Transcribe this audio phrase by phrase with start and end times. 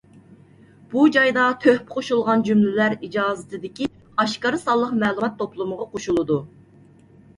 [0.93, 3.91] بۇ جايدا تۆھپە قوشۇلغان جۈملىلەر ئىجازىتىدىكى
[4.25, 6.41] ئاشكارا سانلىق مەلۇمات توپلىمىغا قوشۇلىدۇ.